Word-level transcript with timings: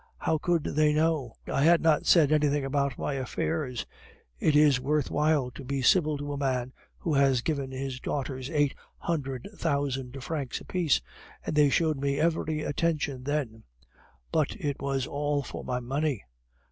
How 0.17 0.39
should 0.43 0.63
they 0.63 0.93
know? 0.95 1.35
I 1.47 1.63
had 1.63 1.79
not 1.79 2.07
said 2.07 2.31
anything 2.31 2.65
about 2.65 2.97
my 2.97 3.13
affairs. 3.13 3.85
It 4.39 4.55
is 4.55 4.79
worth 4.79 5.11
while 5.11 5.51
to 5.51 5.63
be 5.63 5.83
civil 5.83 6.17
to 6.17 6.33
a 6.33 6.37
man 6.39 6.73
who 6.97 7.13
has 7.13 7.43
given 7.43 7.69
his 7.69 7.99
daughters 7.99 8.49
eight 8.49 8.73
hundred 8.97 9.47
thousand 9.55 10.23
francs 10.23 10.59
apiece; 10.59 11.01
and 11.45 11.55
they 11.55 11.69
showed 11.69 11.99
me 11.99 12.19
every 12.19 12.63
attention 12.63 13.25
then 13.25 13.61
but 14.31 14.55
it 14.55 14.81
was 14.81 15.05
all 15.05 15.43
for 15.43 15.63
my 15.63 15.79
money. 15.79 16.23